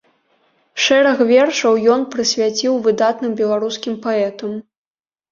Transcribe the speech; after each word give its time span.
Шэраг 0.83 1.19
вершаў 1.31 1.73
ён 1.95 2.01
прысвяціў 2.15 2.79
выдатным 2.87 3.35
беларускім 3.41 3.93
паэтам. 4.07 4.57